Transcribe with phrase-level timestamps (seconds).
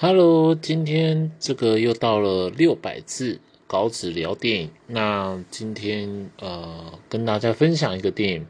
[0.00, 4.70] Hello，今天这个又到了六百字稿纸聊电影。
[4.86, 8.46] 那今天呃，跟大家分享一个电影，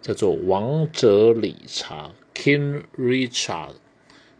[0.00, 2.10] 叫做《王者理查》
[2.42, 3.74] （King Richard）。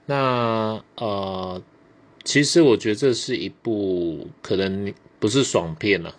[0.06, 1.62] 那呃，
[2.24, 6.16] 其实我觉得这是一部可能不是爽片了，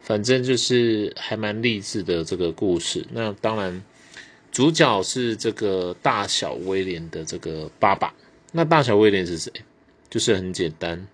[0.00, 3.06] 反正就是还蛮励志的这个故事。
[3.12, 3.84] 那当然，
[4.50, 8.14] 主角是这个大小威廉的这个爸爸。
[8.52, 9.52] 那大小威廉是谁？
[10.10, 11.06] 就是很简单，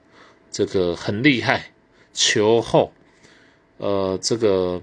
[0.52, 1.72] 这个很厉害，
[2.12, 2.92] 球后，
[3.78, 4.80] 呃，这个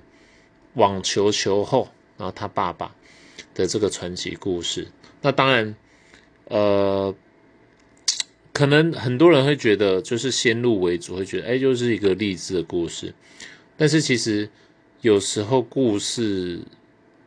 [0.73, 1.87] 网球球后，
[2.17, 2.93] 然后他爸爸
[3.53, 4.87] 的这个传奇故事。
[5.21, 5.75] 那当然，
[6.45, 7.15] 呃，
[8.51, 13.13] 可能很多人会觉得就是先入为主，会觉得哎，就是一个励志的故事。
[13.77, 14.49] 但是其实
[14.99, 16.59] 有时候故事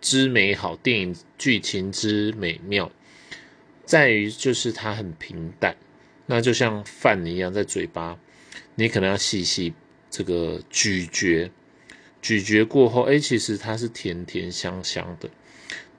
[0.02, 2.93] 之美好，电影剧情之美妙。
[3.84, 5.77] 在于就是它很平淡，
[6.27, 8.19] 那就像饭一样在嘴巴，
[8.74, 9.74] 你可能要细细
[10.10, 11.51] 这个咀嚼，
[12.23, 15.29] 咀嚼过后，哎，其实它是甜甜香香的，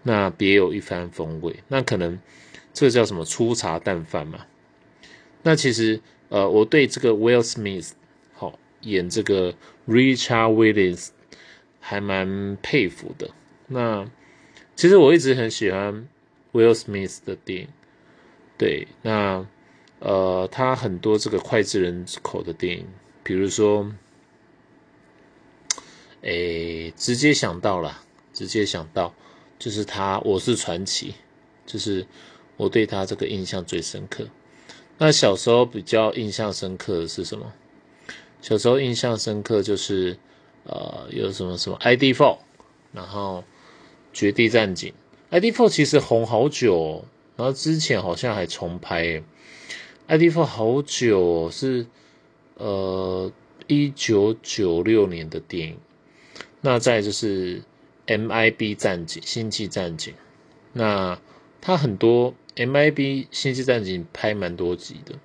[0.04, 1.56] 那别有一番风味。
[1.68, 2.20] 那可能
[2.74, 4.46] 这叫什么粗茶淡饭嘛？
[5.44, 7.92] 那其实呃，我对这个 Will Smith
[8.34, 9.54] 好演这个
[9.88, 11.10] Richard Williams
[11.80, 13.30] 还蛮佩服的。
[13.68, 14.10] 那
[14.76, 16.08] 其实我一直很喜欢。
[16.56, 17.68] Will Smith 的电影，
[18.58, 19.46] 对，那
[20.00, 22.88] 呃，他很多这个脍炙人口的电影，
[23.24, 23.92] 比如说，
[26.22, 29.14] 诶，直接想到了，直接想到
[29.60, 31.16] 就是他，我是传奇，
[31.66, 32.08] 就是
[32.56, 34.26] 我对他这个印象最深刻。
[34.98, 37.52] 那小时候比较印象深刻的是什么？
[38.42, 40.18] 小时候印象深刻就是
[40.64, 42.38] 呃，有什么什么 ID Four，
[42.94, 43.44] 然后
[44.14, 44.94] 绝地战警。
[45.36, 47.04] IDF4 其实红好久，
[47.36, 49.22] 然后之前好像还重拍。
[50.08, 51.88] IDF4 好久是
[52.54, 53.30] 呃
[53.68, 55.78] 一九九六年的电影。
[56.62, 57.62] 那再就是
[58.08, 60.14] MIB 战警星际战警，
[60.72, 61.20] 那
[61.60, 65.16] 它很多 MIB 星际战警拍蛮多集的。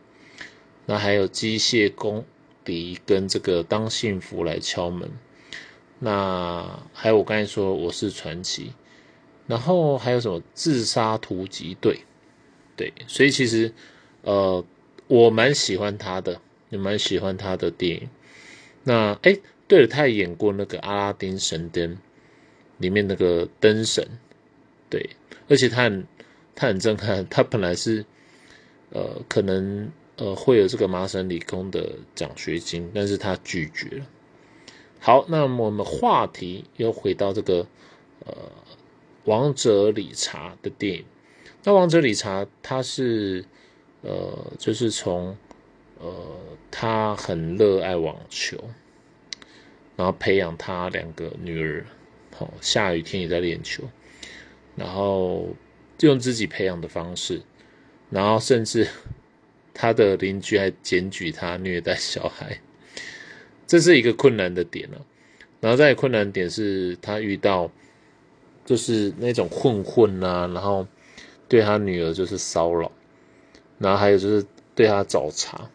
[0.87, 2.25] 那还有机械公
[2.65, 5.09] 敌跟这个当幸福来敲门。
[6.01, 8.73] 那还有我刚才说我是传奇。
[9.51, 12.05] 然后还有什么自杀突击队？
[12.77, 13.73] 对，所以其实，
[14.23, 14.65] 呃，
[15.09, 18.09] 我蛮喜欢他的，也蛮喜欢他的电影。
[18.85, 21.95] 那哎，对了，他也演过那个《阿拉丁神灯》
[22.79, 24.07] 里面那个灯神，
[24.89, 25.11] 对，
[25.49, 26.07] 而且他很
[26.55, 27.27] 他很震撼。
[27.29, 28.05] 他本来是
[28.91, 34.07] 呃，可能呃会有这个麻省理工的奖学金，但是他拒绝了。
[35.01, 37.67] 好，那么我们话题又回到这个
[38.25, 38.35] 呃。
[39.25, 41.05] 王者理查的电影，
[41.63, 43.45] 那王者理查他是
[44.01, 45.37] 呃，就是从
[45.99, 46.11] 呃，
[46.71, 48.59] 他很热爱网球，
[49.97, 51.85] 然后培养他两个女儿，
[52.35, 53.85] 好，下雨天也在练球，
[54.75, 55.55] 然后
[56.01, 57.43] 用自己培养的方式，
[58.09, 58.89] 然后甚至
[59.75, 62.59] 他的邻居还检举他虐待小孩，
[63.67, 65.05] 这是一个困难的点了。
[65.61, 67.71] 然后再困难点是他遇到。
[68.71, 70.87] 就是那种混混啊，然后
[71.49, 72.93] 对他女儿就是骚扰，
[73.79, 75.69] 然后还有就是对他找茬。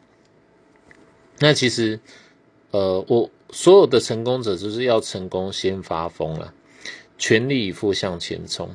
[1.39, 1.99] 那其实，
[2.71, 6.53] 呃，我所有的成功者就是要成功先发疯了，
[7.17, 8.73] 全力以赴向前冲。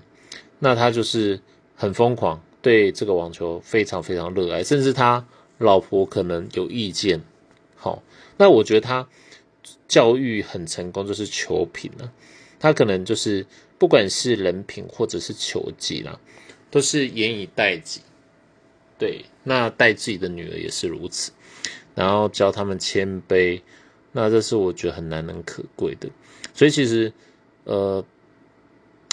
[0.58, 1.40] 那他就是
[1.74, 5.26] 很疯狂，对这个网球非常非常热爱，甚至他
[5.56, 7.22] 老婆可能有意见。
[7.74, 8.02] 好，
[8.36, 9.08] 那我觉得他
[9.88, 12.12] 教育很成功，就是球品了。
[12.58, 13.46] 他可能就是。
[13.80, 16.20] 不管是人品或者是球技啦，
[16.70, 18.02] 都是严以待己。
[18.98, 21.32] 对，那待自己的女儿也是如此，
[21.94, 23.62] 然后教他们谦卑，
[24.12, 26.10] 那这是我觉得很难能可贵的。
[26.52, 27.10] 所以其实，
[27.64, 28.04] 呃，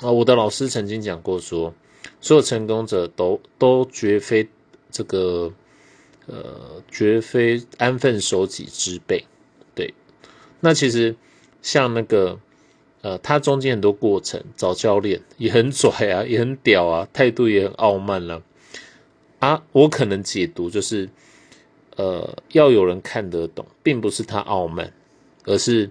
[0.02, 1.74] 啊，我的老师曾经讲过说，
[2.20, 4.50] 所有成功者都都绝非
[4.92, 5.54] 这个，
[6.26, 9.24] 呃，绝非安分守己之辈。
[9.74, 9.94] 对，
[10.60, 11.16] 那其实
[11.62, 12.38] 像那个。
[13.08, 18.44] 呃，他中间很多过程，找教练也很拽啊，也很屌啊，态度也很傲慢了
[19.40, 19.64] 啊。
[19.72, 21.08] 我可能解读就是，
[21.96, 24.92] 呃，要有人看得懂，并不是他傲慢，
[25.46, 25.90] 而是，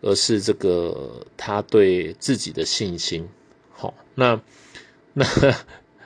[0.00, 3.28] 而是这个他对自己的信心。
[3.70, 4.40] 好，那
[5.12, 5.26] 那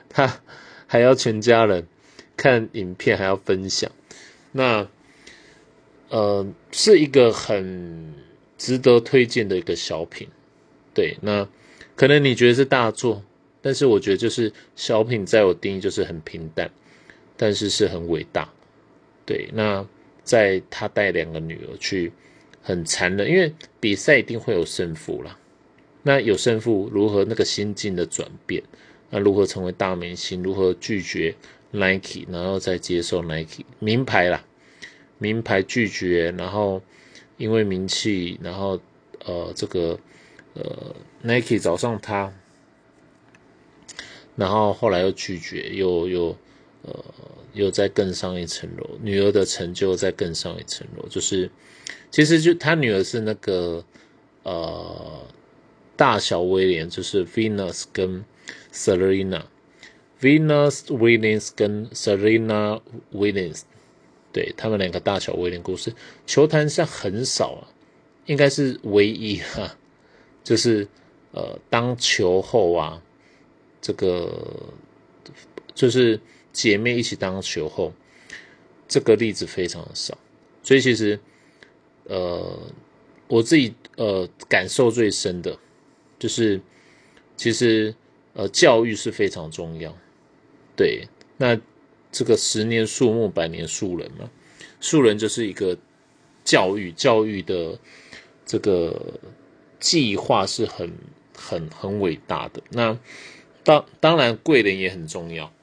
[0.09, 0.41] 他
[0.87, 1.87] 还要全家人
[2.35, 3.89] 看影片，还要分享，
[4.51, 4.89] 那
[6.09, 8.26] 呃，是一个很。
[8.57, 10.27] 值得推荐的一个小品，
[10.93, 11.47] 对，那
[11.95, 13.23] 可能你觉得是大作，
[13.61, 16.69] 但是我觉得就是小品，在我定义就是很平淡，
[17.35, 18.49] 但是是很伟大。
[19.25, 19.85] 对，那
[20.23, 22.11] 在他带两个女儿去，
[22.61, 25.37] 很残忍，因为比赛一定会有胜负啦。
[26.03, 28.63] 那有胜负，如何那个心境的转变？
[29.09, 30.41] 那如何成为大明星？
[30.41, 31.35] 如何拒绝
[31.71, 34.43] Nike，然后再接受 Nike 名牌啦？
[35.17, 36.81] 名牌拒绝，然后
[37.37, 38.79] 因为名气，然后
[39.25, 39.97] 呃这个
[40.55, 42.33] 呃 Nike 找上他，
[44.35, 46.35] 然后后来又拒绝，又又
[46.81, 47.05] 呃
[47.53, 51.49] 又再更上一层楼，女儿的成就再更上一层楼，就是
[52.11, 53.85] 其实就他女儿是那个
[54.43, 55.25] 呃
[55.95, 58.25] 大小威廉，就是 Venus 跟
[58.73, 62.81] Serena，Venus Williams 跟 Serena
[63.13, 63.61] Williams。
[64.33, 65.93] 对他们两个大小威廉故事，
[66.25, 67.67] 球坛上很少啊，
[68.25, 69.77] 应该是唯一哈，
[70.43, 70.87] 就是
[71.31, 73.01] 呃当球后啊，
[73.81, 74.73] 这个
[75.73, 76.19] 就是
[76.51, 77.93] 姐妹一起当球后，
[78.87, 80.17] 这个例子非常的少，
[80.61, 81.19] 所以其实
[82.03, 82.59] 呃
[83.27, 85.57] 我自己呃感受最深的，
[86.19, 86.61] 就是
[87.35, 87.95] 其实
[88.33, 89.97] 呃教育是非常重要，
[90.75, 91.07] 对
[91.37, 91.59] 那。
[92.17, 94.27] 这个十年树木，百年树人嘛，
[94.81, 95.77] 树人就是一个
[96.43, 97.77] 教育教育的
[98.43, 99.19] 这个
[99.79, 100.91] 计划是很
[101.35, 102.63] 很很伟大的。
[102.71, 102.97] 那
[103.63, 105.53] 当当然贵人也很重要。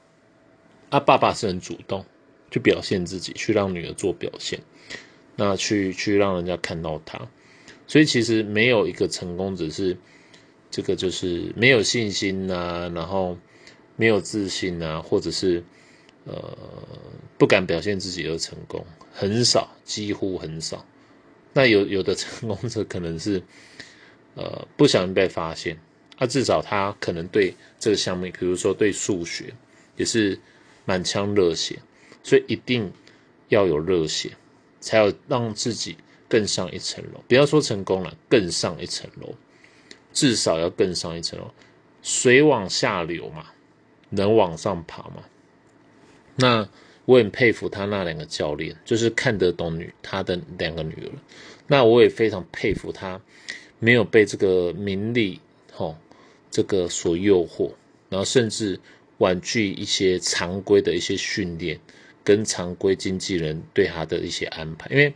[0.91, 2.05] 啊，爸爸是很主动
[2.49, 4.61] 去表现自己，去让女儿做表现，
[5.35, 7.27] 那去去让人家看到他。
[7.85, 9.97] 所以其实没有一个成功，只是
[10.71, 13.37] 这个就是没有信心呐，然后
[13.97, 15.61] 没有自信呐，或者是。
[16.25, 16.57] 呃，
[17.37, 20.85] 不敢表现自己而成功很少，几乎很少。
[21.53, 23.41] 那有有的成功者可能是，
[24.35, 25.79] 呃，不小心被发现。
[26.17, 29.53] 他至少他可能对这个项目，比如说对数学，
[29.97, 30.39] 也是
[30.85, 31.79] 满腔热血。
[32.23, 32.91] 所以一定
[33.49, 34.31] 要有热血，
[34.79, 35.95] 才有让自己
[36.27, 37.23] 更上一层楼。
[37.27, 39.35] 不要说成功了，更上一层楼，
[40.11, 41.53] 至少要更上一层楼。
[42.01, 43.45] 水往下流嘛，
[44.09, 45.23] 能往上爬嘛。
[46.37, 46.67] 那
[47.05, 51.11] 我很佩服他那两个教练，就是看得懂女他的两个女儿。
[51.67, 53.21] 那我也非常佩服他，
[53.79, 55.39] 没有被这个名利
[55.71, 55.95] 吼
[56.49, 57.71] 这个所诱惑，
[58.09, 58.79] 然后甚至
[59.19, 61.79] 婉拒一些常规的一些训练，
[62.23, 64.89] 跟常规经纪人对他的一些安排。
[64.89, 65.13] 因为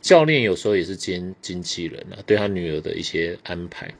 [0.00, 3.94] 教练有时候也是兼经纪人啊，对他女儿的一些安排。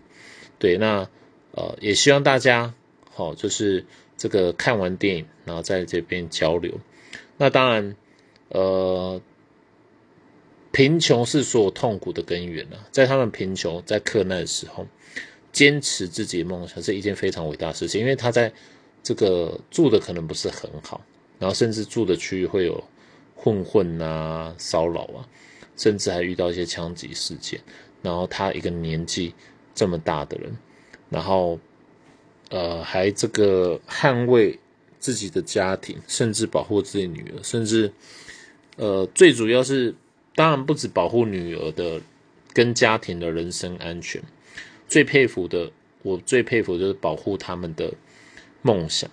[0.58, 1.08] 对，那
[1.52, 2.75] 呃也希望大家
[3.11, 3.84] 好，就是。
[4.20, 6.78] 这个看完电影，然后在这边交流。
[7.38, 7.96] 那当然，
[8.50, 9.19] 呃，
[10.72, 12.87] 贫穷是所有痛苦的根源啊。
[12.93, 14.87] 在他们贫穷、在困难的时候，
[15.52, 17.99] 坚持自己的梦想是一件非常伟大的事情。
[17.99, 18.52] 因为他在
[19.02, 21.00] 这个住的可能不是很好，
[21.38, 22.84] 然后甚至住的区域会有
[23.34, 25.25] 混混啊、骚扰啊，
[25.78, 27.58] 甚至还遇到一些枪击事件。
[28.02, 29.34] 然后他一个年纪
[29.75, 30.55] 这么大的人，
[31.08, 31.58] 然后。
[32.50, 34.58] 呃，还这个捍卫
[34.99, 37.93] 自己的家庭，甚至保护自己女儿，甚至
[38.76, 39.94] 呃，最主要是
[40.35, 42.00] 当然不止保护女儿的
[42.52, 44.20] 跟家庭的人身安全，
[44.88, 45.70] 最佩服的，
[46.02, 47.94] 我最佩服就是保护他们的
[48.62, 49.08] 梦想。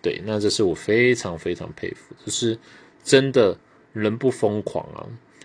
[0.00, 2.56] 对，那这是我非常非常佩服，就是
[3.02, 3.58] 真的
[3.92, 5.04] 人不疯狂啊，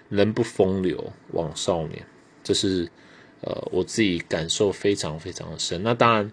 [0.10, 2.06] 人不风流枉少年，
[2.44, 2.88] 这是
[3.40, 5.82] 呃我自己感受非常非常的深。
[5.82, 6.32] 那当然。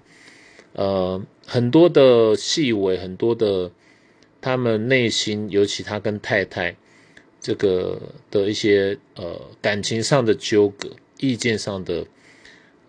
[0.74, 3.70] 呃，很多的细微，很多的
[4.40, 6.76] 他们内心，尤其他跟太太
[7.40, 12.06] 这个的一些呃感情上的纠葛、意见上的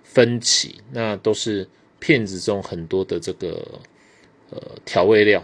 [0.03, 1.67] 分歧，那都是
[1.99, 3.79] 片子中很多的这个
[4.51, 5.43] 呃调味料，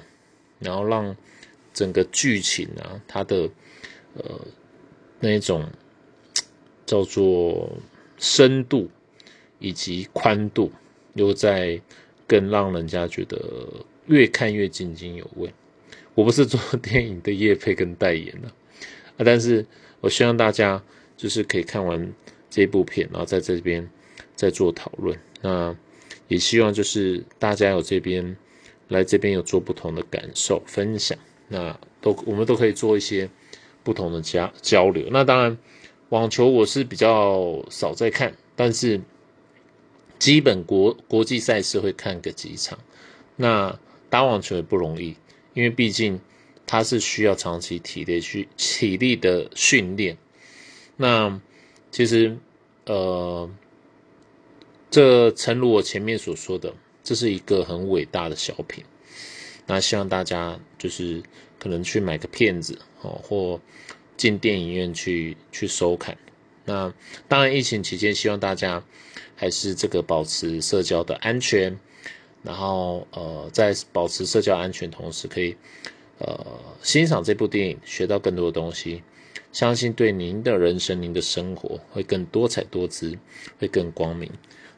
[0.59, 1.15] 然后让
[1.73, 3.49] 整个剧情啊，它的
[4.13, 4.39] 呃
[5.19, 5.67] 那种
[6.85, 7.71] 叫做
[8.17, 8.89] 深度
[9.57, 10.71] 以及宽度
[11.15, 11.81] 又在。
[12.27, 13.39] 更让人家觉得
[14.07, 15.53] 越看越津津有味。
[16.13, 18.47] 我不是做电影的业配跟代言的
[19.17, 19.65] 啊，但是
[19.99, 20.81] 我希望大家
[21.17, 22.13] 就是可以看完
[22.49, 23.89] 这部片，然后在这边
[24.35, 25.17] 再做讨论。
[25.41, 25.75] 那
[26.27, 28.35] 也希望就是大家有这边
[28.87, 31.17] 来这边有做不同的感受分享，
[31.49, 33.29] 那都我们都可以做一些
[33.83, 35.07] 不同的交交流。
[35.11, 35.57] 那当然，
[36.09, 38.99] 网球我是比较少在看，但是。
[40.17, 42.79] 基本国国际赛事会看个几场，
[43.35, 43.77] 那
[44.09, 45.15] 打网球也不容易，
[45.53, 46.19] 因为毕竟
[46.65, 50.17] 它是需要长期体力去体力的训练。
[50.97, 51.41] 那
[51.91, 52.37] 其实
[52.85, 53.49] 呃，
[54.89, 58.83] 这诚如我前面所说的，这是一个很伟大的小品。
[59.67, 61.21] 那希望大家就是
[61.59, 63.59] 可能去买个片子哦，或
[64.15, 66.17] 进电影院去去收看。
[66.65, 66.93] 那
[67.27, 68.83] 当然，疫情期间希望大家
[69.35, 71.77] 还是这个保持社交的安全，
[72.43, 75.55] 然后呃，在保持社交安全同时，可以
[76.19, 76.45] 呃
[76.81, 79.03] 欣赏这部电影，学到更多的东西，
[79.51, 83.17] 相信对您的人生、您的生活会更多彩多姿，
[83.59, 84.31] 会更光明。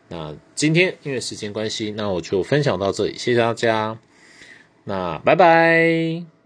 [0.09, 3.99] 那今天因为时间关系，那我就分享到这里，谢谢大家，
[4.85, 6.36] 那拜拜。